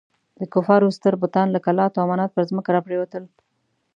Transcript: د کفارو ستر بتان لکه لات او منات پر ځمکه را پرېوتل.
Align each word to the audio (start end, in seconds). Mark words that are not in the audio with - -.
د 0.39 0.41
کفارو 0.53 0.95
ستر 0.97 1.13
بتان 1.23 1.47
لکه 1.55 1.69
لات 1.77 1.93
او 1.99 2.05
منات 2.11 2.31
پر 2.33 2.43
ځمکه 2.49 2.69
را 2.73 2.81
پرېوتل. 2.87 3.23